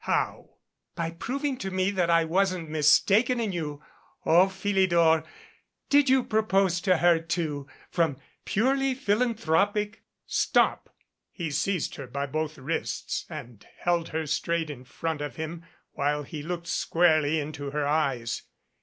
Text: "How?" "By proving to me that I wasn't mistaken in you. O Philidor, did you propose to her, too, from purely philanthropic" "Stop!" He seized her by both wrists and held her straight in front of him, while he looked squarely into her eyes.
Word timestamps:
"How?" 0.05 0.55
"By 0.95 1.11
proving 1.11 1.57
to 1.57 1.69
me 1.69 1.91
that 1.91 2.09
I 2.09 2.25
wasn't 2.25 2.71
mistaken 2.71 3.39
in 3.39 3.51
you. 3.51 3.83
O 4.25 4.47
Philidor, 4.49 5.23
did 5.91 6.09
you 6.09 6.23
propose 6.23 6.81
to 6.81 6.97
her, 6.97 7.19
too, 7.19 7.67
from 7.91 8.17
purely 8.43 8.95
philanthropic" 8.95 10.01
"Stop!" 10.25 10.89
He 11.31 11.51
seized 11.51 11.97
her 11.97 12.07
by 12.07 12.25
both 12.25 12.57
wrists 12.57 13.27
and 13.29 13.63
held 13.77 14.09
her 14.09 14.25
straight 14.25 14.71
in 14.71 14.85
front 14.85 15.21
of 15.21 15.35
him, 15.35 15.63
while 15.91 16.23
he 16.23 16.41
looked 16.41 16.65
squarely 16.65 17.39
into 17.39 17.69
her 17.69 17.85
eyes. 17.85 18.41